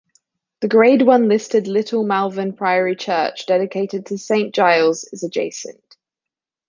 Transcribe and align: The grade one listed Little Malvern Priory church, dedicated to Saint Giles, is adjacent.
The 0.61 0.67
grade 0.67 1.03
one 1.03 1.27
listed 1.27 1.67
Little 1.67 2.03
Malvern 2.03 2.53
Priory 2.55 2.95
church, 2.95 3.45
dedicated 3.45 4.07
to 4.07 4.17
Saint 4.17 4.51
Giles, 4.51 5.03
is 5.13 5.23
adjacent. 5.23 5.95